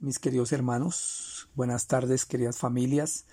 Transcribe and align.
mis 0.00 0.18
queridos 0.18 0.52
hermanos. 0.52 1.48
Buenas 1.54 1.86
tardes, 1.86 2.24
queridas 2.24 2.58
familias. 2.58 3.26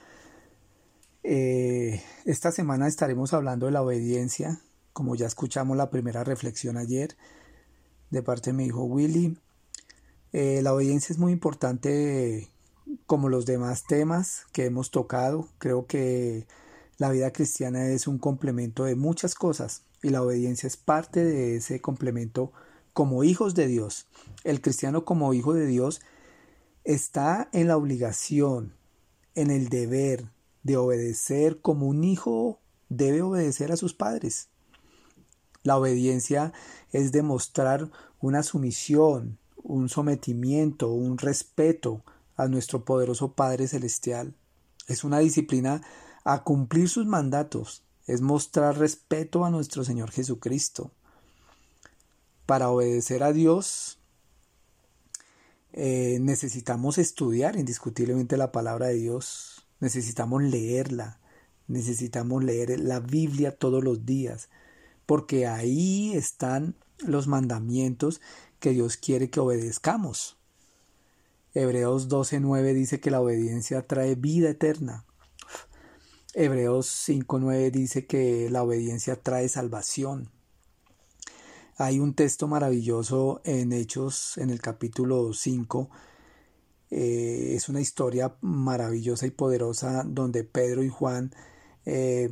Eh, 1.23 2.01
esta 2.25 2.51
semana 2.51 2.87
estaremos 2.87 3.33
hablando 3.33 3.65
de 3.65 3.71
la 3.71 3.81
obediencia, 3.81 4.61
como 4.93 5.15
ya 5.15 5.27
escuchamos 5.27 5.77
la 5.77 5.89
primera 5.89 6.23
reflexión 6.23 6.77
ayer 6.77 7.15
de 8.09 8.23
parte 8.23 8.51
de 8.51 8.57
mi 8.57 8.65
hijo 8.65 8.83
Willy. 8.83 9.37
Eh, 10.33 10.61
la 10.61 10.73
obediencia 10.73 11.13
es 11.13 11.19
muy 11.19 11.31
importante 11.31 12.49
como 13.05 13.29
los 13.29 13.45
demás 13.45 13.83
temas 13.87 14.45
que 14.51 14.65
hemos 14.65 14.91
tocado. 14.91 15.47
Creo 15.57 15.85
que 15.85 16.47
la 16.97 17.09
vida 17.09 17.31
cristiana 17.31 17.87
es 17.87 18.07
un 18.07 18.17
complemento 18.17 18.85
de 18.85 18.95
muchas 18.95 19.35
cosas 19.35 19.83
y 20.01 20.09
la 20.09 20.21
obediencia 20.21 20.67
es 20.67 20.77
parte 20.77 21.23
de 21.23 21.57
ese 21.57 21.81
complemento 21.81 22.51
como 22.93 23.23
hijos 23.23 23.55
de 23.55 23.67
Dios. 23.67 24.07
El 24.43 24.61
cristiano 24.61 25.05
como 25.05 25.33
hijo 25.33 25.53
de 25.53 25.65
Dios 25.65 26.01
está 26.83 27.49
en 27.53 27.67
la 27.67 27.77
obligación, 27.77 28.73
en 29.35 29.51
el 29.51 29.69
deber 29.69 30.29
de 30.63 30.77
obedecer 30.77 31.61
como 31.61 31.87
un 31.87 32.03
hijo 32.03 32.59
debe 32.89 33.21
obedecer 33.21 33.71
a 33.71 33.77
sus 33.77 33.93
padres. 33.93 34.49
La 35.63 35.77
obediencia 35.77 36.53
es 36.91 37.11
demostrar 37.11 37.91
una 38.19 38.43
sumisión, 38.43 39.37
un 39.63 39.89
sometimiento, 39.89 40.89
un 40.91 41.17
respeto 41.17 42.03
a 42.35 42.47
nuestro 42.47 42.83
poderoso 42.83 43.33
Padre 43.33 43.67
Celestial. 43.67 44.33
Es 44.87 45.03
una 45.03 45.19
disciplina 45.19 45.81
a 46.23 46.43
cumplir 46.43 46.89
sus 46.89 47.05
mandatos, 47.05 47.83
es 48.07 48.21
mostrar 48.21 48.77
respeto 48.77 49.45
a 49.45 49.51
nuestro 49.51 49.83
Señor 49.83 50.11
Jesucristo 50.11 50.91
para 52.45 52.69
obedecer 52.69 53.23
a 53.23 53.31
Dios 53.31 54.00
eh, 55.73 56.17
necesitamos 56.21 56.97
estudiar 56.97 57.55
indiscutiblemente 57.55 58.37
la 58.37 58.51
palabra 58.51 58.87
de 58.87 58.95
Dios, 58.95 59.67
necesitamos 59.79 60.43
leerla, 60.43 61.19
necesitamos 61.67 62.43
leer 62.43 62.79
la 62.79 62.99
Biblia 62.99 63.55
todos 63.55 63.83
los 63.83 64.05
días, 64.05 64.49
porque 65.05 65.47
ahí 65.47 66.13
están 66.13 66.75
los 66.99 67.27
mandamientos 67.27 68.21
que 68.59 68.71
Dios 68.71 68.97
quiere 68.97 69.29
que 69.29 69.39
obedezcamos. 69.39 70.37
Hebreos 71.53 72.07
12:9 72.07 72.73
dice 72.73 72.99
que 72.99 73.11
la 73.11 73.21
obediencia 73.21 73.85
trae 73.87 74.15
vida 74.15 74.49
eterna. 74.49 75.05
Hebreos 76.33 76.87
5:9 76.87 77.71
dice 77.71 78.05
que 78.05 78.49
la 78.49 78.63
obediencia 78.63 79.21
trae 79.21 79.49
salvación. 79.49 80.29
Hay 81.81 81.99
un 81.99 82.13
texto 82.13 82.47
maravilloso 82.47 83.41
en 83.43 83.73
Hechos, 83.73 84.37
en 84.37 84.51
el 84.51 84.61
capítulo 84.61 85.33
5. 85.33 85.89
Eh, 86.91 87.53
es 87.55 87.69
una 87.69 87.81
historia 87.81 88.35
maravillosa 88.41 89.25
y 89.25 89.31
poderosa 89.31 90.03
donde 90.05 90.43
Pedro 90.43 90.83
y 90.83 90.89
Juan 90.89 91.33
eh, 91.87 92.29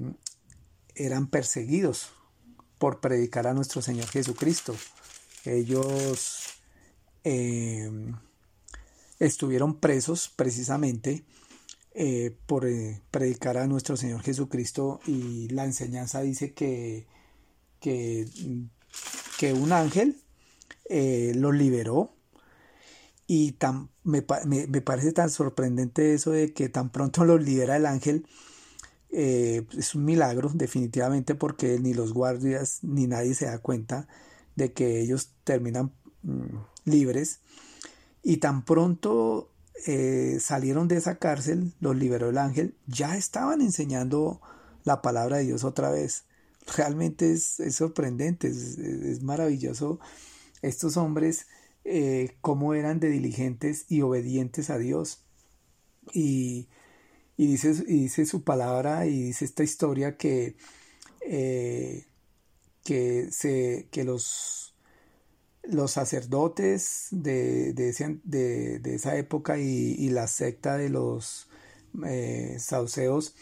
eran 0.93 1.31
perseguidos 1.31 2.11
por 2.77 2.99
predicar 2.99 3.47
a 3.47 3.55
nuestro 3.55 3.81
Señor 3.81 4.05
Jesucristo. 4.05 4.75
Ellos 5.45 6.43
eh, 7.23 7.89
estuvieron 9.17 9.79
presos 9.79 10.29
precisamente 10.29 11.25
por 12.45 12.67
predicar 13.09 13.57
a 13.57 13.65
nuestro 13.65 13.97
Señor 13.97 14.21
Jesucristo 14.21 14.99
y 15.07 15.49
la 15.49 15.65
enseñanza 15.65 16.21
dice 16.21 16.53
que, 16.53 17.07
que 17.79 18.27
que 19.39 19.53
un 19.53 19.71
ángel 19.71 20.17
eh, 20.89 21.31
los 21.33 21.55
liberó 21.55 22.11
y 23.25 23.53
tan, 23.53 23.89
me, 24.03 24.21
parece 24.21 25.13
tan 25.13 25.29
sorprendente 25.29 26.13
eso 26.13 26.31
de 26.31 26.51
que 26.51 26.67
tan 26.67 26.89
pronto 26.89 27.23
los 27.25 27.41
libera 27.41 27.77
el 27.77 27.85
ángel. 27.85 28.27
Eh, 29.11 29.65
es 29.77 29.95
un 29.95 30.03
milagro 30.03 30.51
definitivamente 30.53 31.35
porque 31.35 31.79
ni 31.79 31.93
los 31.93 32.13
guardias 32.13 32.79
ni 32.81 33.07
nadie 33.07 33.33
se 33.33 33.45
da 33.45 33.59
cuenta 33.59 34.09
de 34.57 34.73
que 34.73 34.99
ellos 34.99 35.31
terminan 35.45 35.93
mm, 36.23 36.57
libres 36.83 37.39
y 38.21 38.37
tan 38.37 38.65
pronto 38.65 39.53
eh, 39.87 40.37
salieron 40.41 40.89
de 40.89 40.97
esa 40.97 41.15
cárcel, 41.15 41.73
los 41.79 41.95
liberó 41.95 42.27
el 42.27 42.37
ángel, 42.39 42.75
ya 42.87 43.15
estaban 43.15 43.61
enseñando 43.61 44.41
la 44.83 45.01
palabra 45.01 45.37
de 45.37 45.45
Dios 45.45 45.63
otra 45.63 45.89
vez 45.91 46.25
realmente 46.75 47.31
es, 47.33 47.59
sorprendente, 47.71 48.47
es, 48.47 49.21
maravilloso 49.23 49.99
estos 50.61 50.97
hombres, 50.97 51.47
eh, 51.85 52.35
cómo 52.41 52.73
eran 52.73 52.99
de 52.99 53.09
diligentes 53.09 53.85
y 53.89 54.01
obedientes 54.01 54.69
a 54.69 54.77
Dios. 54.77 55.23
Y, 56.13 56.67
dice, 57.37 57.73
dice, 57.73 58.25
su 58.25 58.43
palabra 58.43 59.05
y 59.05 59.23
dice 59.23 59.45
esta 59.45 59.63
historia 59.63 60.17
que, 60.17 60.55
eh, 61.21 62.05
que, 62.83 63.31
se, 63.31 63.87
que 63.91 64.03
los, 64.03 64.75
los 65.63 65.91
sacerdotes 65.91 67.07
de, 67.11 67.73
de, 67.73 68.95
esa 68.95 69.17
época 69.17 69.59
y, 69.59 70.09
la 70.09 70.27
secta 70.27 70.77
de 70.77 70.89
los 70.89 71.47
eh, 72.05 72.57
sauceos 72.59 73.35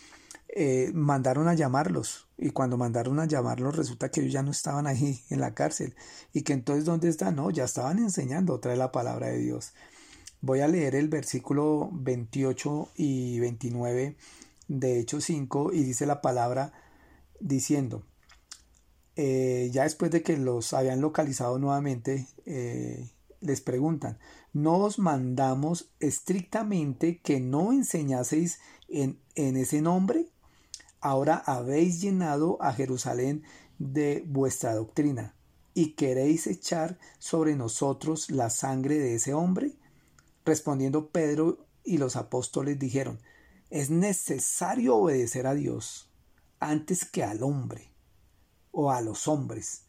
eh, 0.60 0.90
mandaron 0.92 1.48
a 1.48 1.54
llamarlos 1.54 2.28
y 2.36 2.50
cuando 2.50 2.78
mandaron 2.78 3.20
a 3.20 3.28
llamarlos 3.28 3.76
resulta 3.76 4.10
que 4.10 4.22
ellos 4.22 4.34
ya 4.34 4.42
no 4.42 4.50
estaban 4.50 4.88
ahí 4.88 5.22
en 5.30 5.40
la 5.40 5.54
cárcel 5.54 5.94
y 6.34 6.42
que 6.42 6.54
entonces 6.54 6.84
¿dónde 6.84 7.10
están? 7.10 7.36
No, 7.36 7.52
ya 7.52 7.66
estaban 7.66 8.00
enseñando 8.00 8.56
otra 8.56 8.72
vez 8.72 8.80
la 8.80 8.92
palabra 8.92 9.28
de 9.28 9.38
Dios. 9.38 9.74
Voy 10.42 10.62
a 10.62 10.68
leer 10.68 10.96
el 10.96 11.10
versículo 11.10 11.92
28 11.94 12.90
y 12.96 13.40
29 13.40 14.18
de 14.68 15.00
Hechos 15.00 15.26
5 15.26 15.74
y 15.74 15.84
dice 15.84 16.08
la 16.08 16.22
palabra 16.22 16.74
diciendo, 17.40 18.02
eh, 19.16 19.70
ya 19.72 19.84
después 19.84 20.10
de 20.10 20.24
que 20.24 20.38
los 20.38 20.74
habían 20.74 21.02
localizado 21.02 21.60
nuevamente, 21.60 22.30
eh, 22.48 23.12
les 23.42 23.62
preguntan, 23.62 24.18
¿no 24.54 24.78
os 24.78 24.98
mandamos 24.98 25.92
estrictamente 26.00 27.20
que 27.20 27.40
no 27.40 27.74
enseñaseis 27.74 28.60
en, 28.90 29.20
en 29.36 29.56
ese 29.56 29.84
nombre? 29.84 30.32
Ahora 31.02 31.44
habéis 31.46 32.02
llenado 32.02 32.58
a 32.62 32.74
Jerusalén 32.74 33.44
de 33.80 34.24
vuestra 34.28 34.74
doctrina, 34.74 35.36
y 35.74 35.94
queréis 35.94 36.48
echar 36.48 36.98
sobre 37.20 37.56
nosotros 37.56 38.32
la 38.32 38.50
sangre 38.50 38.98
de 38.98 39.16
ese 39.16 39.34
hombre? 39.34 39.78
Respondiendo 40.44 41.10
Pedro 41.10 41.68
y 41.84 42.00
los 42.00 42.16
apóstoles 42.16 42.80
dijeron, 42.80 43.20
es 43.70 43.90
necesario 43.90 44.96
obedecer 44.96 45.46
a 45.46 45.54
Dios 45.54 46.10
antes 46.60 47.06
que 47.06 47.24
al 47.24 47.44
hombre 47.44 47.92
o 48.72 48.92
a 48.92 49.02
los 49.02 49.28
hombres. 49.28 49.84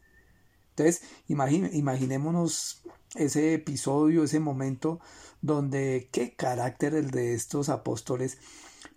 Entonces, 0.71 1.01
imaginémonos 1.27 2.83
ese 3.15 3.53
episodio, 3.53 4.23
ese 4.23 4.39
momento 4.39 4.99
donde 5.41 6.09
qué 6.11 6.35
carácter 6.35 6.93
el 6.93 7.09
de 7.09 7.33
estos 7.33 7.69
apóstoles, 7.69 8.37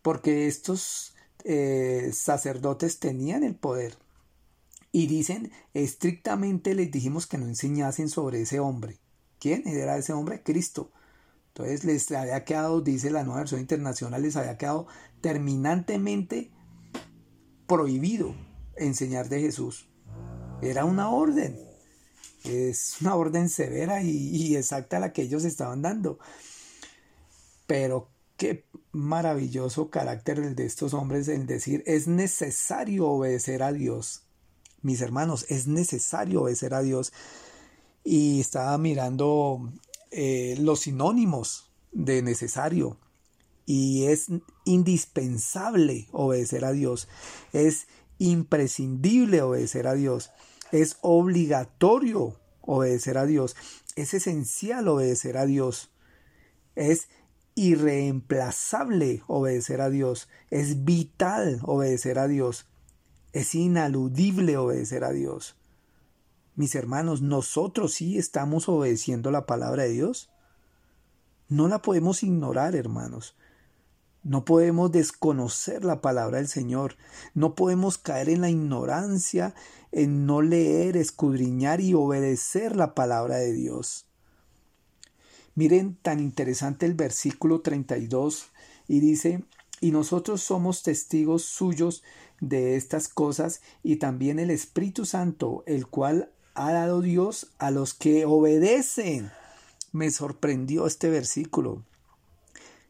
porque 0.03 0.47
estos 0.47 1.15
eh, 1.45 2.11
sacerdotes 2.13 2.99
tenían 2.99 3.43
el 3.45 3.55
poder. 3.55 3.97
Y 4.93 5.07
dicen, 5.07 5.51
estrictamente 5.73 6.75
les 6.75 6.91
dijimos 6.91 7.27
que 7.27 7.39
no 7.39 7.47
enseñasen 7.47 8.09
sobre 8.09 8.43
ese 8.43 8.61
hombre. 8.61 8.99
¿Quién 9.39 9.67
era 9.67 9.97
ese 9.97 10.13
hombre? 10.13 10.43
Cristo. 10.43 10.91
Entonces 11.49 11.85
les 11.85 12.11
había 12.13 12.45
quedado, 12.45 12.81
dice 12.81 13.11
la 13.11 13.25
nueva 13.25 13.41
versión 13.41 13.61
internacional, 13.61 14.23
les 14.23 14.37
había 14.37 14.57
quedado 14.59 14.87
terminantemente 15.21 16.51
prohibido 17.67 18.35
enseñar 18.77 19.29
de 19.29 19.41
Jesús. 19.41 19.89
Era 20.61 20.85
una 20.85 21.11
orden. 21.11 21.59
Es 22.45 23.01
una 23.01 23.17
orden 23.17 23.49
severa 23.49 24.03
y, 24.03 24.11
y 24.11 24.57
exacta 24.57 25.01
la 25.01 25.13
que 25.13 25.23
ellos 25.23 25.45
estaban 25.45 25.83
dando. 25.83 26.19
Pero 27.67 28.12
qué 28.43 28.67
maravilloso 28.91 29.89
carácter 29.89 30.41
el 30.41 30.57
de 30.57 30.65
estos 30.65 30.95
hombres 30.95 31.29
en 31.29 31.47
decir 31.47 31.85
es 31.87 32.09
necesario 32.09 33.07
obedecer 33.07 33.63
a 33.63 33.73
Dios. 33.73 34.25
Mis 34.81 35.01
hermanos, 35.01 35.47
es 35.49 35.69
necesario 35.69 36.43
obedecer 36.43 36.75
a 36.75 36.83
Dios. 36.83 37.13
Y 38.03 38.41
estaba 38.41 38.77
mirando 38.79 39.73
eh, 40.11 40.57
los 40.59 40.81
sinónimos 40.81 41.71
de 41.93 42.21
necesario. 42.23 42.99
Y 43.65 44.07
es 44.07 44.27
indispensable 44.65 46.09
obedecer 46.11 46.65
a 46.65 46.73
Dios. 46.73 47.07
Es 47.53 47.87
imprescindible 48.19 49.41
obedecer 49.43 49.87
a 49.87 49.95
Dios. 49.95 50.33
Es 50.73 50.97
obligatorio 51.01 52.41
obedecer 52.61 53.19
a 53.19 53.25
Dios. 53.25 53.55
Es 53.95 54.15
esencial 54.15 54.89
obedecer 54.89 55.37
a 55.37 55.47
Dios. 55.47 55.93
Es 56.75 57.07
irreemplazable 57.55 59.23
obedecer 59.27 59.81
a 59.81 59.91
Dios, 59.91 60.29
es 60.51 60.85
vital 60.85 61.61
obedecer 61.63 62.19
a 62.19 62.29
Dios, 62.29 62.67
es 63.33 63.55
inaludible 63.55 64.57
obedecer 64.57 65.05
a 65.05 65.13
Dios. 65.13 65.57
Mis 66.55 66.75
hermanos, 66.75 67.23
nosotros 67.23 67.95
sí 67.95 68.19
estamos 68.19 68.69
obedeciendo 68.69 69.31
la 69.31 69.47
palabra 69.47 69.85
de 69.85 69.91
Dios. 69.91 70.31
No 71.49 71.67
la 71.67 71.81
podemos 71.81 72.23
ignorar, 72.23 72.77
hermanos. 72.77 73.37
No 74.23 74.45
podemos 74.45 74.93
desconocer 74.93 75.85
la 75.85 76.01
palabra 76.01 76.39
del 76.39 76.49
Señor. 76.49 76.97
No 77.35 77.55
podemos 77.55 77.99
caer 77.99 78.29
en 78.29 78.43
la 78.43 78.51
ignorancia, 78.51 79.55
en 79.91 80.27
no 80.27 80.43
leer, 80.43 80.97
escudriñar 80.97 81.81
y 81.81 81.95
obedecer 81.95 82.77
la 82.77 82.95
palabra 82.95 83.37
de 83.37 83.53
Dios. 83.53 84.07
Miren 85.55 85.97
tan 85.97 86.21
interesante 86.21 86.87
el 86.87 86.95
versículo 86.95 87.61
32 87.61 88.47
y 88.89 89.01
dice, 89.01 89.45
y 89.81 89.91
nosotros 89.91 90.43
somos 90.43 90.83
testigos 90.83 91.45
suyos 91.45 92.03
de 92.41 92.77
estas 92.77 93.09
cosas 93.09 93.61
y 93.83 93.97
también 93.97 94.39
el 94.39 94.51
Espíritu 94.51 95.05
Santo, 95.05 95.63
el 95.67 95.87
cual 95.87 96.31
ha 96.55 96.73
dado 96.73 97.01
Dios 97.01 97.49
a 97.59 97.71
los 97.71 97.93
que 97.93 98.25
obedecen. 98.25 99.31
Me 99.93 100.11
sorprendió 100.11 100.87
este 100.87 101.11
versículo. 101.11 101.85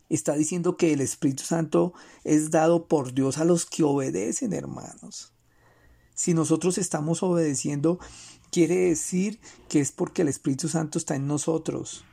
Está 0.09 0.35
diciendo 0.35 0.77
que 0.77 0.93
el 0.93 1.01
Espíritu 1.01 1.43
Santo 1.43 1.95
es 2.23 2.51
dado 2.51 2.87
por 2.87 3.15
Dios 3.15 3.39
a 3.39 3.45
los 3.45 3.67
que 3.67 3.83
obedecen, 3.83 4.53
hermanos. 4.53 5.33
Si 6.15 6.35
nosotros 6.35 6.79
estamos 6.79 7.23
obedeciendo, 7.23 7.99
quiere 8.51 8.77
decir 8.77 9.41
que 9.69 9.81
es 9.81 9.91
porque 9.91 10.23
el 10.23 10.29
Espíritu 10.29 10.69
Santo 10.69 10.99
está 10.99 11.17
en 11.17 11.27
nosotros. 11.27 12.05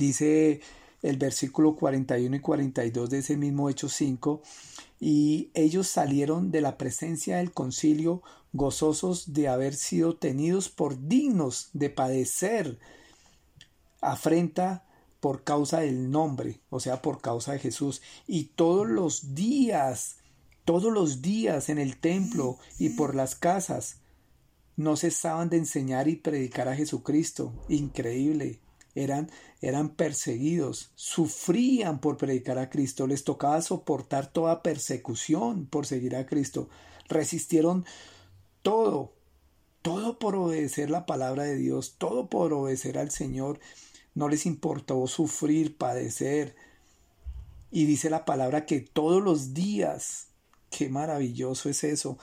Dice 0.00 0.62
el 1.02 1.18
versículo 1.18 1.76
41 1.76 2.36
y 2.36 2.40
42 2.40 3.10
de 3.10 3.18
ese 3.18 3.36
mismo 3.36 3.68
Hecho 3.68 3.90
5, 3.90 4.40
y 4.98 5.50
ellos 5.52 5.88
salieron 5.88 6.50
de 6.50 6.62
la 6.62 6.78
presencia 6.78 7.36
del 7.36 7.52
concilio 7.52 8.22
gozosos 8.54 9.34
de 9.34 9.48
haber 9.48 9.74
sido 9.74 10.16
tenidos 10.16 10.70
por 10.70 11.06
dignos 11.06 11.68
de 11.74 11.90
padecer 11.90 12.78
afrenta 14.00 14.86
por 15.20 15.44
causa 15.44 15.80
del 15.80 16.10
nombre, 16.10 16.62
o 16.70 16.80
sea, 16.80 17.02
por 17.02 17.20
causa 17.20 17.52
de 17.52 17.58
Jesús, 17.58 18.00
y 18.26 18.44
todos 18.44 18.88
los 18.88 19.34
días, 19.34 20.16
todos 20.64 20.90
los 20.90 21.20
días 21.20 21.68
en 21.68 21.76
el 21.76 21.98
templo 21.98 22.56
y 22.78 22.88
por 22.88 23.14
las 23.14 23.34
casas, 23.34 23.98
no 24.76 24.96
cesaban 24.96 25.50
de 25.50 25.58
enseñar 25.58 26.08
y 26.08 26.16
predicar 26.16 26.68
a 26.68 26.74
Jesucristo. 26.74 27.52
Increíble 27.68 28.60
eran, 28.94 29.30
eran 29.60 29.90
perseguidos, 29.90 30.90
sufrían 30.94 32.00
por 32.00 32.16
predicar 32.16 32.58
a 32.58 32.70
Cristo, 32.70 33.06
les 33.06 33.24
tocaba 33.24 33.60
soportar 33.62 34.32
toda 34.32 34.62
persecución 34.62 35.66
por 35.66 35.86
seguir 35.86 36.16
a 36.16 36.26
Cristo, 36.26 36.68
resistieron 37.08 37.84
todo, 38.62 39.12
todo 39.82 40.18
por 40.18 40.36
obedecer 40.36 40.90
la 40.90 41.06
palabra 41.06 41.44
de 41.44 41.56
Dios, 41.56 41.96
todo 41.98 42.28
por 42.28 42.52
obedecer 42.52 42.98
al 42.98 43.10
Señor, 43.10 43.60
no 44.14 44.28
les 44.28 44.46
importó 44.46 45.06
sufrir, 45.06 45.76
padecer. 45.76 46.56
Y 47.70 47.84
dice 47.84 48.10
la 48.10 48.24
palabra 48.24 48.66
que 48.66 48.80
todos 48.80 49.22
los 49.22 49.54
días, 49.54 50.26
qué 50.70 50.88
maravilloso 50.88 51.68
es 51.68 51.84
eso, 51.84 52.18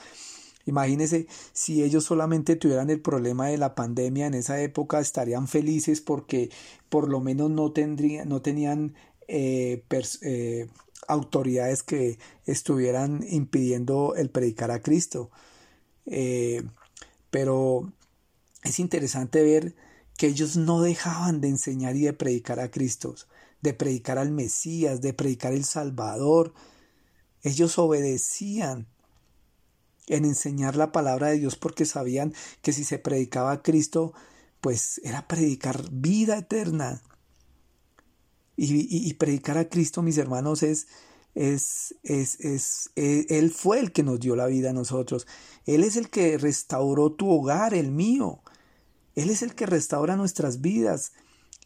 Imagínense 0.68 1.26
si 1.54 1.82
ellos 1.82 2.04
solamente 2.04 2.54
tuvieran 2.54 2.90
el 2.90 3.00
problema 3.00 3.48
de 3.48 3.56
la 3.56 3.74
pandemia 3.74 4.26
en 4.26 4.34
esa 4.34 4.60
época 4.60 5.00
estarían 5.00 5.48
felices 5.48 6.02
porque 6.02 6.50
por 6.90 7.08
lo 7.08 7.20
menos 7.20 7.50
no 7.50 7.72
no 8.26 8.42
tenían 8.42 8.94
eh, 9.28 9.82
eh, 10.20 10.66
autoridades 11.08 11.82
que 11.82 12.18
estuvieran 12.44 13.24
impidiendo 13.30 14.14
el 14.14 14.28
predicar 14.28 14.70
a 14.70 14.82
Cristo. 14.82 15.30
Eh, 16.04 16.62
pero 17.30 17.90
es 18.62 18.78
interesante 18.78 19.42
ver 19.42 19.74
que 20.18 20.26
ellos 20.26 20.58
no 20.58 20.82
dejaban 20.82 21.40
de 21.40 21.48
enseñar 21.48 21.96
y 21.96 22.02
de 22.02 22.12
predicar 22.12 22.60
a 22.60 22.70
Cristo, 22.70 23.14
de 23.62 23.72
predicar 23.72 24.18
al 24.18 24.32
Mesías, 24.32 25.00
de 25.00 25.14
predicar 25.14 25.54
el 25.54 25.64
Salvador. 25.64 26.52
Ellos 27.42 27.78
obedecían 27.78 28.86
en 30.08 30.24
enseñar 30.24 30.76
la 30.76 30.92
palabra 30.92 31.28
de 31.28 31.38
Dios 31.38 31.56
porque 31.56 31.84
sabían 31.84 32.34
que 32.62 32.72
si 32.72 32.84
se 32.84 32.98
predicaba 32.98 33.52
a 33.52 33.62
Cristo, 33.62 34.12
pues 34.60 35.00
era 35.04 35.28
predicar 35.28 35.88
vida 35.90 36.38
eterna. 36.38 37.02
Y, 38.60 39.14
predicar 39.14 39.56
a 39.56 39.68
Cristo, 39.68 40.02
mis 40.02 40.18
hermanos, 40.18 40.64
es, 40.64 40.88
es, 41.36 41.94
es, 42.02 42.40
es, 42.40 42.90
Él 42.96 43.52
fue 43.52 43.78
el 43.78 43.92
que 43.92 44.02
nos 44.02 44.18
dio 44.18 44.34
la 44.34 44.46
vida 44.46 44.70
a 44.70 44.72
nosotros. 44.72 45.28
Él 45.64 45.84
es 45.84 45.96
el 45.96 46.10
que 46.10 46.36
restauró 46.38 47.12
tu 47.12 47.30
hogar, 47.30 47.72
el 47.72 47.92
mío. 47.92 48.40
Él 49.14 49.30
es 49.30 49.42
el 49.42 49.54
que 49.54 49.66
restaura 49.66 50.16
nuestras 50.16 50.60
vidas. 50.60 51.12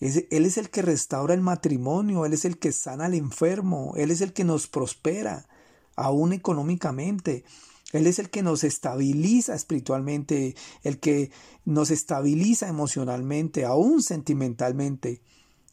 Él 0.01 0.47
es 0.47 0.59
el 0.59 0.69
que 0.69 0.83
restaura 0.83 1.33
el 1.33 1.41
matrimonio, 1.41 2.27
Él 2.27 2.33
es 2.33 2.45
el 2.45 2.59
que 2.59 2.73
sana 2.73 3.05
al 3.05 3.15
enfermo, 3.15 3.95
Él 3.97 4.11
es 4.11 4.21
el 4.21 4.33
que 4.33 4.43
nos 4.43 4.67
prospera, 4.67 5.47
aún 5.95 6.33
económicamente. 6.33 7.45
Él 7.93 8.07
es 8.07 8.19
el 8.19 8.31
que 8.31 8.43
nos 8.43 8.65
estabiliza 8.65 9.55
espiritualmente, 9.55 10.57
el 10.83 10.99
que 10.99 11.31
nos 11.65 11.91
estabiliza 11.91 12.69
emocionalmente, 12.69 13.65
aún 13.65 14.03
sentimentalmente. 14.03 15.21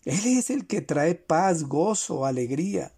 Él 0.05 0.25
es 0.25 0.49
el 0.49 0.67
que 0.67 0.81
trae 0.81 1.15
paz, 1.15 1.63
gozo, 1.63 2.25
alegría. 2.25 2.93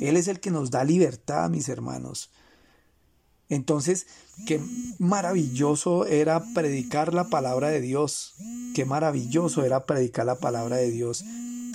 Él 0.00 0.16
es 0.16 0.28
el 0.28 0.40
que 0.40 0.50
nos 0.50 0.70
da 0.70 0.84
libertad, 0.84 1.50
mis 1.50 1.68
hermanos. 1.68 2.30
Entonces, 3.48 4.06
qué 4.46 4.60
maravilloso 4.98 6.04
era 6.06 6.42
predicar 6.52 7.14
la 7.14 7.24
palabra 7.24 7.68
de 7.68 7.80
Dios. 7.80 8.34
Qué 8.74 8.84
maravilloso 8.84 9.64
era 9.64 9.86
predicar 9.86 10.26
la 10.26 10.38
palabra 10.38 10.76
de 10.76 10.90
Dios. 10.90 11.24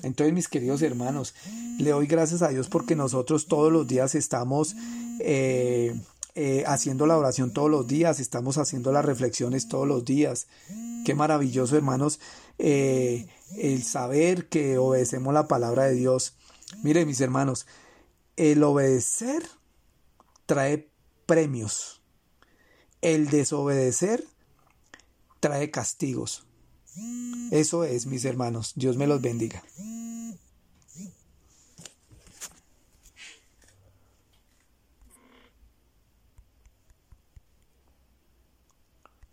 Entonces, 0.03 0.33
mis 0.33 0.47
queridos 0.47 0.81
hermanos, 0.81 1.33
le 1.77 1.91
doy 1.91 2.07
gracias 2.07 2.41
a 2.41 2.49
Dios 2.49 2.67
porque 2.67 2.95
nosotros 2.95 3.47
todos 3.47 3.71
los 3.71 3.87
días 3.87 4.15
estamos 4.15 4.75
eh, 5.19 5.95
eh, 6.35 6.63
haciendo 6.65 7.07
la 7.07 7.17
oración 7.17 7.51
todos 7.51 7.69
los 7.69 7.87
días, 7.87 8.19
estamos 8.19 8.57
haciendo 8.57 8.91
las 8.91 9.05
reflexiones 9.05 9.67
todos 9.67 9.87
los 9.87 10.05
días. 10.05 10.47
Qué 11.05 11.13
maravilloso, 11.13 11.75
hermanos, 11.75 12.19
eh, 12.57 13.27
el 13.57 13.83
saber 13.83 14.47
que 14.47 14.77
obedecemos 14.77 15.33
la 15.33 15.47
palabra 15.47 15.85
de 15.85 15.93
Dios. 15.93 16.35
Mire, 16.83 17.05
mis 17.05 17.19
hermanos, 17.21 17.67
el 18.37 18.63
obedecer 18.63 19.43
trae 20.45 20.89
premios. 21.25 22.01
El 23.01 23.29
desobedecer 23.29 24.23
trae 25.39 25.71
castigos. 25.71 26.45
Eso 27.51 27.83
es, 27.83 28.05
mis 28.05 28.25
hermanos. 28.25 28.73
Dios 28.75 28.97
me 28.97 29.07
los 29.07 29.21
bendiga. 29.21 29.63